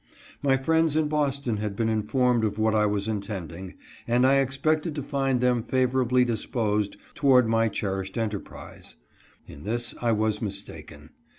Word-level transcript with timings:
^M^friends 0.43 0.99
in 0.99 1.07
Boston 1.07 1.57
had 1.57 1.75
been 1.75 1.87
informed 1.87 2.43
of 2.43 2.57
what 2.57 2.73
I 2.73 2.87
was 2.87 3.07
intending, 3.07 3.75
and 4.07 4.25
I 4.25 4.37
expected 4.39 4.95
to 4.95 5.03
find 5.03 5.41
them 5.41 5.61
favorably 5.61 6.25
disposed 6.25 6.97
toward 7.13 7.47
my 7.47 7.67
cherished 7.69 8.17
enterprise. 8.17 8.95
In 9.45 9.61
this 9.61 9.93
I 10.01 10.11
was 10.13 10.41
mis 10.41 10.63
taken. 10.63 11.11